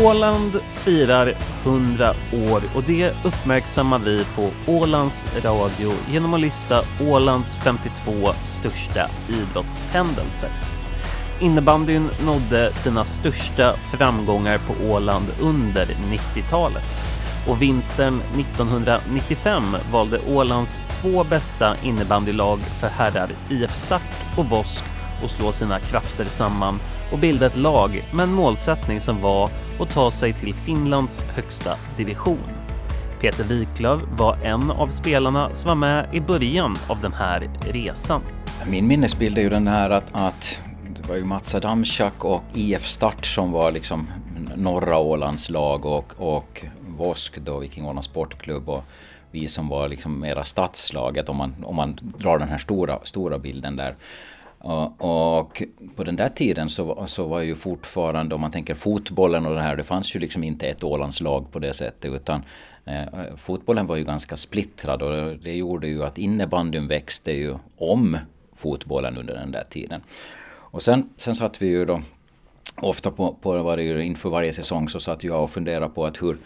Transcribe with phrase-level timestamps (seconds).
[0.00, 1.34] Åland firar
[1.64, 2.14] 100
[2.50, 8.12] år och det uppmärksammar vi på Ålands Radio genom att lista Ålands 52
[8.44, 10.50] största idrottshändelser.
[11.40, 16.84] Innebandyn nådde sina största framgångar på Åland under 90-talet
[17.48, 24.84] och vintern 1995 valde Ålands två bästa innebandylag för herrar IF Start och Vosk
[25.24, 26.80] att slå sina krafter samman
[27.12, 31.76] och bilda ett lag med en målsättning som var och ta sig till Finlands högsta
[31.96, 32.62] division.
[33.20, 38.20] Peter Wiklöf var en av spelarna som var med i början av den här resan.
[38.66, 40.60] Min minnesbild är ju den här att, att
[40.96, 44.10] det var ju Mats Adamczak och IF Start som var liksom
[44.56, 48.84] norra Ålands lag och, och Vosk då, Viking Ålands Sportklubb och
[49.30, 53.38] vi som var liksom mera stadslaget om man, om man drar den här stora, stora
[53.38, 53.94] bilden där.
[54.62, 55.62] Och, och,
[55.96, 59.62] på den där tiden så, så var ju fortfarande, om man tänker fotbollen och det
[59.62, 62.42] här, det fanns ju liksom inte ett Ålandslag på det sättet utan
[62.84, 68.18] eh, fotbollen var ju ganska splittrad och det gjorde ju att innebandyn växte ju om
[68.56, 70.00] fotbollen under den där tiden.
[70.72, 72.00] Och sen, sen satt vi ju då
[72.76, 76.36] ofta på, på varje, inför varje säsong så satt jag och funderade på att hur,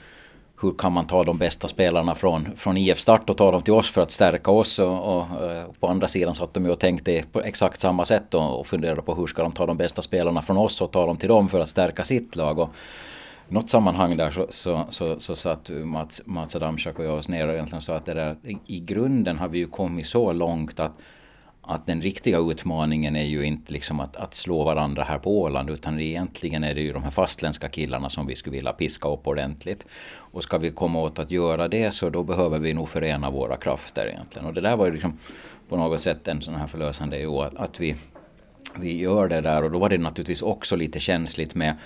[0.61, 3.73] hur kan man ta de bästa spelarna från, från IF Start och ta dem till
[3.73, 5.27] oss för att stärka oss och, och,
[5.69, 8.67] och på andra sidan satt de ju och tänkte på exakt samma sätt och, och
[8.67, 11.29] funderade på hur ska de ta de bästa spelarna från oss och ta dem till
[11.29, 12.59] dem för att stärka sitt lag.
[12.59, 12.71] Och,
[13.49, 17.49] något sammanhang där så, så, så, så satt Mats, Mats Adamczak och jag oss ner
[17.49, 20.93] och egentligen sa att det där, i grunden har vi ju kommit så långt att
[21.67, 25.71] att den riktiga utmaningen är ju inte liksom att, att slå varandra här på Åland
[25.71, 29.27] utan egentligen är det ju de här fastländska killarna som vi skulle vilja piska upp
[29.27, 29.87] ordentligt.
[30.15, 33.57] Och ska vi komma åt att göra det så då behöver vi nog förena våra
[33.57, 34.47] krafter egentligen.
[34.47, 35.19] Och det där var ju liksom
[35.69, 37.97] på något sätt en sån här förlösande jo, att, att vi,
[38.79, 41.77] vi gör det där och då var det naturligtvis också lite känsligt med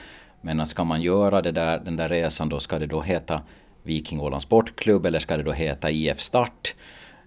[0.41, 3.43] men ska man göra det där, den där resan då ska det då heta
[3.83, 6.75] Viking Åland Sportklubb eller ska det då heta IF Start?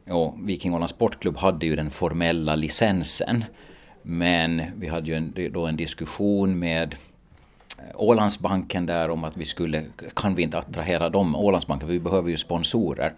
[0.09, 3.45] Och Viking Ålands Sportklubb hade ju den formella licensen.
[4.01, 6.95] Men vi hade ju en, då en diskussion med
[7.79, 9.83] eh, Ålandsbanken där om att vi skulle,
[10.15, 13.13] kan vi inte attrahera dem, Ålandsbanken, för vi behöver ju sponsorer.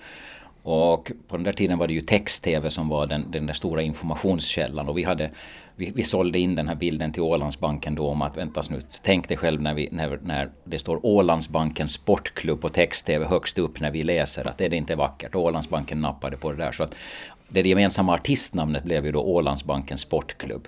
[0.68, 3.82] Och på den där tiden var det ju text-tv som var den, den där stora
[3.82, 5.30] informationskällan och vi hade
[5.76, 9.28] vi, vi sålde in den här bilden till Ålandsbanken då om att vänta nu, tänk
[9.28, 13.92] dig själv när, vi, när, när det står Ålandsbankens sportklubb på text-tv högst upp när
[13.92, 15.36] vi läser att är det inte vackert.
[15.36, 16.96] Ålandsbanken nappade på det där så att
[17.48, 20.68] det gemensamma artistnamnet blev ju då Ålandsbankens sportklubb.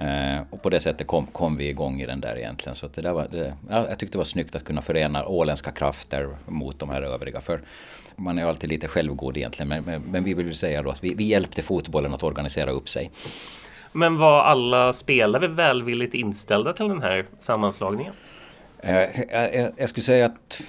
[0.00, 2.76] Eh, och på det sättet kom, kom vi igång i den där egentligen.
[2.76, 5.70] Så det där var, det, ja, jag tyckte det var snyggt att kunna förena åländska
[5.70, 7.40] krafter mot de här övriga.
[7.40, 7.60] För
[8.16, 9.68] man är alltid lite självgod egentligen.
[9.68, 12.70] Men, men, men vi vill ju säga då att vi, vi hjälpte fotbollen att organisera
[12.70, 13.10] upp sig.
[13.92, 18.12] Men var alla spelare välvilligt inställda till den här sammanslagningen?
[18.80, 20.62] Eh, jag, jag, skulle säga att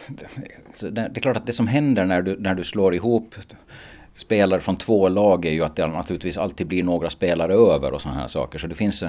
[0.80, 3.36] det är klart att det som händer när du, när du slår ihop
[4.20, 8.02] spelare från två lag är ju att det naturligtvis alltid blir några spelare över och
[8.02, 8.60] sådana här saker.
[8.60, 9.04] Så det finns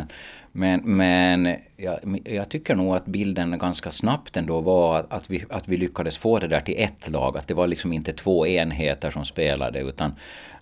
[0.52, 5.68] men, men jag, jag, tycker nog att bilden ganska snabbt ändå var att vi, att
[5.68, 7.38] vi lyckades få det där till ett lag.
[7.38, 10.14] Att det var liksom inte två enheter som spelade utan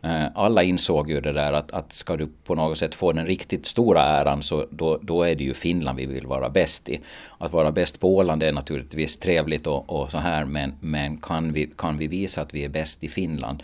[0.03, 3.27] eh, alla insåg ju det där att, att ska du på något sätt få den
[3.27, 7.00] riktigt stora äran så då, då är det ju Finland vi vill vara bäst i.
[7.38, 11.53] Att vara bäst på Åland är naturligtvis trevligt och, och så här men, men kan,
[11.53, 13.62] vi, kan vi visa att vi är bäst i Finland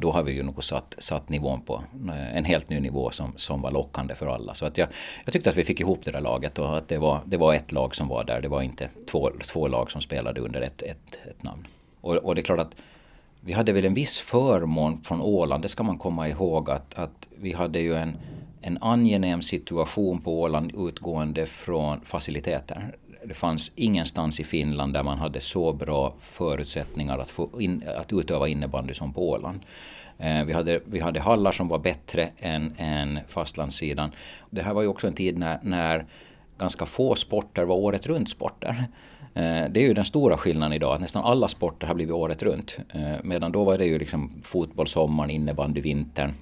[0.00, 3.32] då har vi ju nog satt, satt nivån på eh, en helt ny nivå som,
[3.36, 4.54] som var lockande för alla.
[4.54, 4.88] Så att jag,
[5.24, 7.54] jag tyckte att vi fick ihop det där laget och att det var, det var
[7.54, 8.40] ett lag som var där.
[8.40, 11.66] Det var inte två, två lag som spelade under ett, ett, ett namn.
[12.00, 12.74] Och, och det är klart att
[13.40, 17.28] vi hade väl en viss förmån från Åland, det ska man komma ihåg att, att
[17.36, 18.16] vi hade ju en,
[18.60, 22.94] en angenäm situation på Åland utgående från faciliteter.
[23.26, 28.12] Det fanns ingenstans i Finland där man hade så bra förutsättningar att, få in, att
[28.12, 29.60] utöva innebandy som på Åland.
[30.18, 34.10] Eh, vi hade, vi hade hallar som var bättre än, än fastlandssidan.
[34.50, 36.06] Det här var ju också en tid när, när
[36.58, 38.84] ganska få sporter var året runt-sporter.
[39.34, 42.42] Eh, det är ju den stora skillnaden idag, att nästan alla sporter har blivit året
[42.42, 42.78] runt.
[42.94, 46.32] Eh, medan då var det ju liksom fotboll sommaren, innebandy vintern.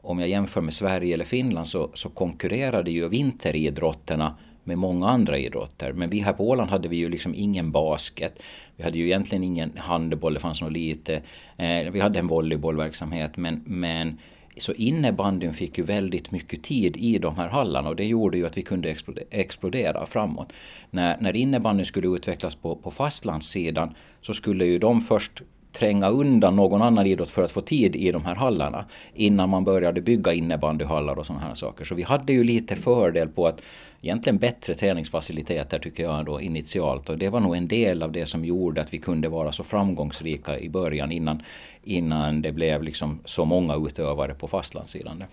[0.00, 4.36] Om jag jämför med Sverige eller Finland så, så konkurrerade ju vinteridrotterna
[4.68, 5.92] med många andra idrotter.
[5.92, 8.42] Men vi här på Åland hade vi ju liksom ingen basket.
[8.76, 11.14] Vi hade ju egentligen ingen handboll, det fanns nog lite.
[11.56, 14.18] Eh, vi hade en volleybollverksamhet men, men
[14.56, 18.46] så innebandyn fick ju väldigt mycket tid i de här hallarna och det gjorde ju
[18.46, 18.96] att vi kunde
[19.30, 20.52] explodera framåt.
[20.90, 25.42] När, när innebandyn skulle utvecklas på, på fastlandssidan så skulle ju de först
[25.78, 28.84] tränga undan någon annan idrott för att få tid i de här hallarna
[29.14, 31.84] innan man började bygga innebandyhallar och sådana här saker.
[31.84, 33.60] Så vi hade ju lite fördel på att
[34.02, 38.26] egentligen bättre träningsfaciliteter tycker jag ändå initialt och det var nog en del av det
[38.26, 41.42] som gjorde att vi kunde vara så framgångsrika i början innan,
[41.84, 45.24] innan det blev liksom så många utövare på fastlandssidan.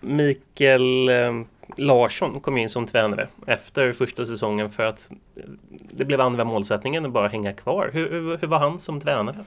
[0.00, 1.42] Mikael eh,
[1.76, 5.10] Larsson kom in som tränare efter första säsongen för att
[5.90, 7.90] det blev andra målsättningen att bara hänga kvar.
[7.92, 9.44] Hur, hur, hur var han som tränare?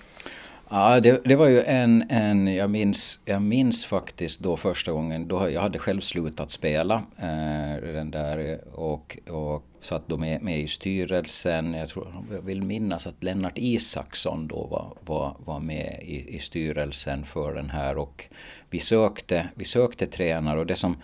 [0.71, 5.27] Ja, det, det, var ju en, en jag, minns, jag minns faktiskt då första gången,
[5.27, 10.59] då jag hade själv slutat spela eh, den där och, och satt då med, med
[10.59, 11.73] i styrelsen.
[11.73, 16.39] Jag, tror, jag vill minnas att Lennart Isaksson då var, var, var med i, i
[16.39, 18.25] styrelsen för den här och
[18.69, 20.97] vi sökte, vi sökte tränare och det som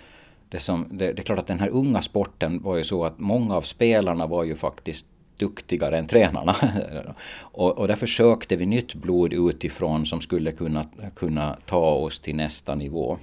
[0.49, 3.19] det, som, det, det är klart att den här unga sporten var ju så att
[3.19, 5.07] många av spelarna var ju faktiskt
[5.37, 6.55] duktigare än tränarna.
[7.37, 10.85] och, och därför sökte vi nytt blod utifrån som skulle kunna,
[11.15, 13.17] kunna ta oss till nästa nivå.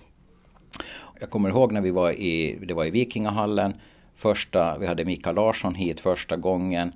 [1.20, 3.74] Jag kommer ihåg när vi var i, det var i Vikingahallen,
[4.16, 6.92] första, vi hade Mikael Larsson hit första gången.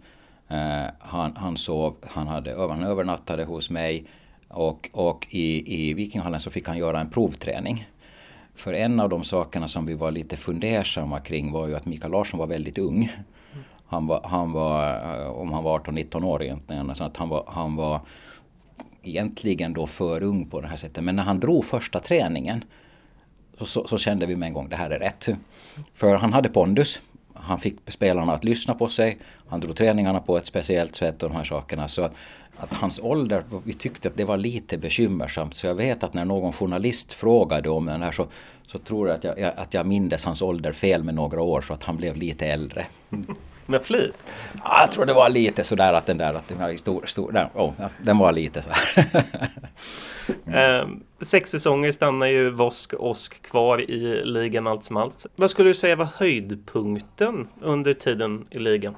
[0.49, 4.05] Eh, han, han, sov, han, hade, han övernattade hos mig
[4.49, 7.87] och, och i, i Vikingahallen så fick han göra en provträning.
[8.55, 12.13] För en av de sakerna som vi var lite fundersamma kring var ju att Mikael
[12.13, 13.13] Larsson var väldigt ung.
[13.89, 17.45] Han var, han var eh, om han var 18-19 år egentligen, så att han var,
[17.49, 18.01] han var
[19.03, 21.05] egentligen då för ung på det här sättet.
[21.05, 22.65] Men när han drog första träningen
[23.59, 25.29] så, så, så kände vi med en gång det här är rätt.
[25.95, 27.01] För han hade pondus.
[27.35, 29.19] Han fick spelarna att lyssna på sig.
[29.49, 31.89] Han drog träningarna på ett speciellt sätt och de här sakerna.
[31.89, 32.11] Så
[32.57, 35.55] att hans ålder, vi tyckte att det var lite bekymmersamt.
[35.55, 38.27] Så jag vet att när någon journalist frågade om den här så,
[38.67, 41.73] så tror jag att, jag att jag mindes hans ålder fel med några år så
[41.73, 42.87] att han blev lite äldre.
[43.67, 44.33] Med flit?
[44.65, 47.33] Ja, jag tror det var lite sådär att den där, att den här stor, stor
[47.33, 47.73] där, oh,
[48.03, 48.71] den var lite så
[50.47, 50.81] mm.
[50.81, 50.89] eh,
[51.21, 55.27] sex säsonger stannar ju Vosk Osk kvar i ligan allt som allt.
[55.37, 58.95] Vad skulle du säga var höjdpunkten under tiden i ligan?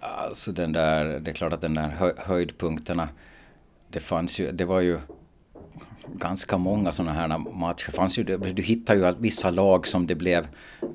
[0.00, 3.08] Alltså den där, det är klart att den där hö höjdpunkterna,
[3.88, 4.98] det fanns ju, det var ju
[6.14, 7.92] ganska många sådana här matcher.
[7.92, 10.46] Fanns ju, du hittar ju vissa lag som det blev,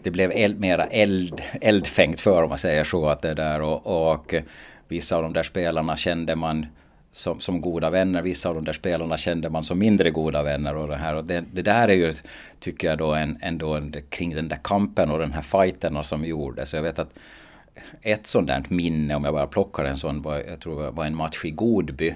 [0.05, 3.07] det blev eld, mera eld, eldfängt för om man säger så.
[3.07, 4.35] Att det där och, och
[4.87, 6.65] vissa av de där spelarna kände man
[7.11, 8.21] som, som goda vänner.
[8.21, 10.77] Vissa av de där spelarna kände man som mindre goda vänner.
[10.77, 11.15] Och det, här.
[11.15, 12.13] Och det, det där är ju,
[12.59, 16.25] tycker jag, då en, ändå en, kring den där kampen och den här fighten som
[16.25, 16.73] gjordes.
[16.73, 17.19] Jag vet att
[18.01, 21.15] ett sånt där minne, om jag bara plockar en sån, var, jag tror var en
[21.15, 22.15] match i Godby.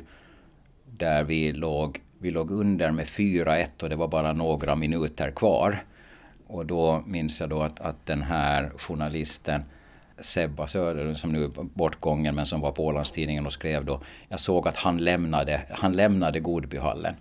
[0.85, 5.83] Där vi låg, vi låg under med 4-1 och det var bara några minuter kvar.
[6.49, 9.63] Och då minns jag då att, att den här journalisten
[10.21, 14.01] Sebba Söder, som nu är bortgången men som var på Ålandstidningen och skrev då.
[14.29, 17.13] Jag såg att han lämnade, han lämnade Godbyhallen.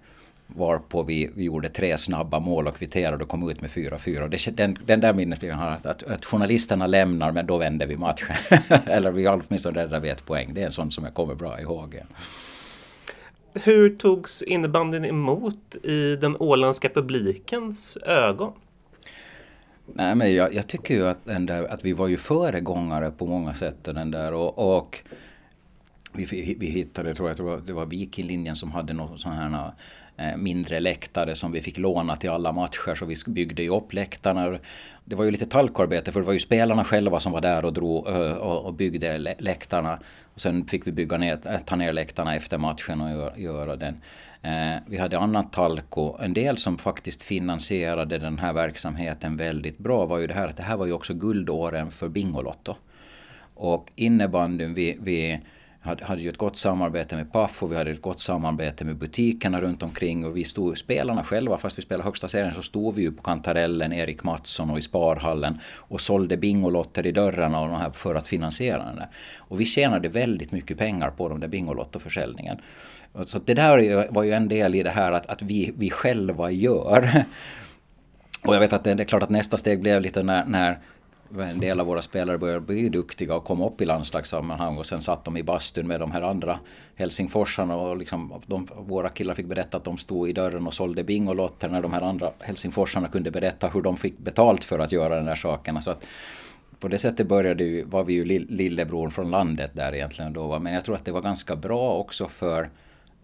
[0.46, 4.50] Varpå vi, vi gjorde tre snabba mål och kvitterade och kom ut med 4-4.
[4.50, 8.36] Den, den där minnesbilden har att, att, att journalisterna lämnar men då vänder vi matchen.
[8.86, 10.54] Eller vi åtminstone räddar vi ett poäng.
[10.54, 12.02] Det är en sån som jag kommer bra ihåg.
[13.54, 18.52] Hur togs innebandyn emot i den åländska publikens ögon?
[19.94, 23.26] Nej, men jag, jag, tycker ju att, den där, att vi var ju föregångare på
[23.26, 23.84] många sätt.
[23.84, 24.98] Den där, och, och
[26.12, 29.72] vi, vi hittade, tror jag, det var Vikinglinjen som hade något sån här
[30.20, 33.92] Eh, mindre läktare som vi fick låna till alla matcher så vi byggde ju upp
[33.92, 34.58] läktarna.
[35.04, 37.72] Det var ju lite talkarbete för det var ju spelarna själva som var där och,
[37.72, 39.98] drog, eh, och byggde läktarna.
[40.34, 44.00] Och sen fick vi bygga ner, eh, ta ner läktarna efter matchen och göra den.
[44.86, 46.16] Vi hade annat talko.
[46.20, 50.56] En del som faktiskt finansierade den här verksamheten väldigt bra var ju det här att
[50.56, 52.76] det här var ju också guldåren för Bingolotto.
[53.54, 55.40] Och innebandyn vi, vi
[55.80, 58.96] hade, hade ju ett gott samarbete med Paf och vi hade ett gott samarbete med
[58.96, 62.94] butikerna runt omkring och vi stod, spelarna själva, fast vi spelade högsta serien så stod
[62.94, 67.78] vi ju på Kantarellen, Erik Mattsson och i Sparhallen och sålde bingolotter i dörrarna och
[67.78, 69.08] här för att finansiera den där.
[69.38, 72.60] Och vi tjänade väldigt mycket pengar på de där bingolottoförsäljningen.
[73.24, 76.50] Så det där var ju en del i det här att, att vi, vi själva
[76.50, 77.10] gör.
[78.44, 80.78] Och jag vet att det, det är klart att nästa steg blev lite när, när
[81.36, 85.02] en del av våra spelare började bli duktiga och kom upp i landslagssammanhang och sen
[85.02, 86.58] satt de i bastun med de här andra
[86.94, 91.04] Helsingforsarna och liksom de, våra killar fick berätta att de stod i dörren och sålde
[91.04, 95.16] bingolotter när de här andra Helsingforsarna kunde berätta hur de fick betalt för att göra
[95.16, 95.80] den där sakerna.
[95.80, 96.04] Så att
[96.80, 100.58] på det sättet började ju, var vi ju lillebror från landet där egentligen då.
[100.58, 102.68] Men jag tror att det var ganska bra också för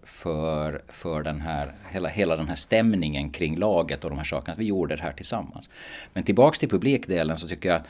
[0.04, 4.56] för, för den här, hela, hela den här stämningen kring laget och de här sakerna.
[4.58, 5.68] Vi gjorde det här tillsammans.
[6.12, 7.88] Men tillbaks till publikdelen så tycker jag att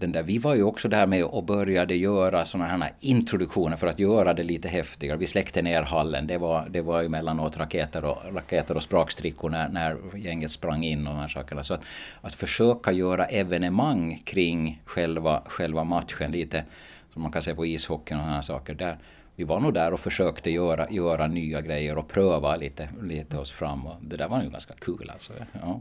[0.00, 3.86] den där, vi var ju också där med och började göra sådana här introduktioner för
[3.86, 5.16] att göra det lite häftigare.
[5.16, 6.26] Vi släckte ner hallen.
[6.26, 11.06] Det var, det var emellanåt raketer och, raketer och sprakstrickor när, när gänget sprang in
[11.06, 11.64] och de här sakerna.
[11.64, 11.82] Så att,
[12.20, 16.64] att försöka göra evenemang kring själva, själva matchen lite
[17.12, 18.74] som man kan se på ishockeyn och sådana saker.
[18.74, 18.98] Där,
[19.36, 23.50] vi var nog där och försökte göra, göra nya grejer och pröva lite, lite oss
[23.50, 23.86] fram.
[23.86, 25.32] Och det där var ju ganska kul alltså.
[25.52, 25.80] Ja.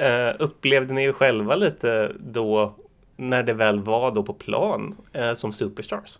[0.00, 2.74] Uh, upplevde ni själva lite då
[3.16, 6.18] när det väl var då på plan uh, som superstars?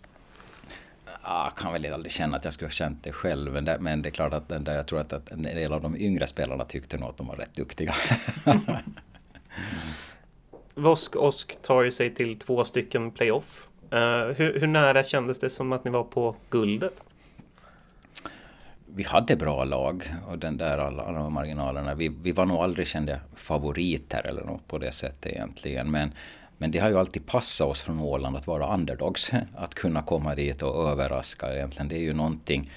[1.23, 3.53] Jag kan väl aldrig känna att jag skulle ha känt det själv.
[3.53, 5.73] Men det, men det är klart att den där, jag tror att, att en del
[5.73, 7.95] av de yngre spelarna tyckte nog att de var rätt duktiga.
[10.75, 13.67] Vosk Osk tar ju sig till två stycken playoff.
[13.93, 17.03] Uh, hur, hur, nära kändes det som att ni var på guldet?
[18.85, 21.95] Vi hade bra lag och den där alla, alla marginalerna.
[21.95, 25.91] Vi, vi var nog aldrig kända favoriter eller något på det sättet egentligen.
[25.91, 26.11] Men,
[26.57, 29.31] men det har ju alltid passat oss från Åland att vara underdogs.
[29.55, 31.87] Att kunna komma dit och överraska egentligen.
[31.87, 32.71] Det är ju någonting,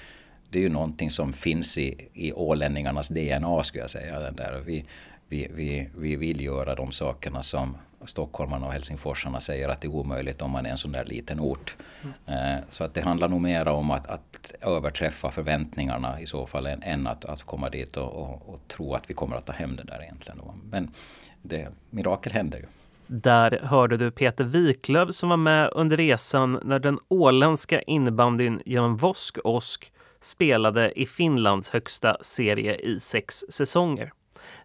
[0.49, 4.19] det är ju någonting som finns i, i ålänningarnas DNA skulle jag säga.
[4.19, 4.61] Den där.
[4.65, 4.85] Vi,
[5.27, 9.95] vi, vi, vi vill göra de sakerna som stockholmarna och helsingforsarna säger att det är
[9.95, 11.75] omöjligt om man är en sån där liten ort.
[12.27, 12.63] Mm.
[12.69, 16.83] Så att det handlar nog mer om att, att överträffa förväntningarna i så fall än,
[16.83, 19.75] än att, att komma dit och, och, och, tro att vi kommer att ta hem
[19.75, 20.41] det där egentligen.
[20.69, 20.91] Men
[21.41, 22.65] det, mirakel händer ju.
[23.07, 28.97] Där hörde du Peter Wiklöf som var med under resan när den åländska innebandyn genom
[28.97, 29.91] Vosk Osk
[30.21, 34.11] spelade i Finlands högsta serie i sex säsonger.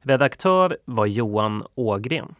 [0.02, 2.34] Redaktör var Johan Ågren.